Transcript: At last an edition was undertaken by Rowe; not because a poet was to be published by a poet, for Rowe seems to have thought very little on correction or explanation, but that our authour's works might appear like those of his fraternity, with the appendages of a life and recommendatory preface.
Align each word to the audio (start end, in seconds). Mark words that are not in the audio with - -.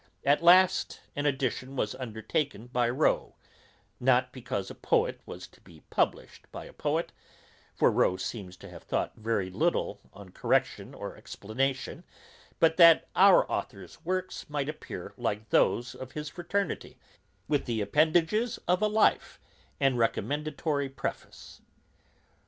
At 0.25 0.41
last 0.41 0.99
an 1.15 1.27
edition 1.27 1.75
was 1.75 1.93
undertaken 1.93 2.65
by 2.65 2.89
Rowe; 2.89 3.35
not 3.99 4.31
because 4.33 4.71
a 4.71 4.73
poet 4.73 5.21
was 5.27 5.45
to 5.49 5.61
be 5.61 5.81
published 5.91 6.51
by 6.51 6.65
a 6.65 6.73
poet, 6.73 7.11
for 7.75 7.91
Rowe 7.91 8.17
seems 8.17 8.57
to 8.57 8.69
have 8.71 8.81
thought 8.81 9.13
very 9.15 9.51
little 9.51 9.99
on 10.11 10.31
correction 10.31 10.95
or 10.95 11.15
explanation, 11.15 12.03
but 12.59 12.77
that 12.77 13.09
our 13.15 13.45
authour's 13.47 14.03
works 14.03 14.49
might 14.49 14.69
appear 14.69 15.13
like 15.17 15.49
those 15.51 15.93
of 15.93 16.13
his 16.13 16.29
fraternity, 16.29 16.97
with 17.47 17.65
the 17.65 17.79
appendages 17.79 18.57
of 18.67 18.81
a 18.81 18.87
life 18.87 19.39
and 19.79 19.99
recommendatory 19.99 20.89
preface. 20.89 21.61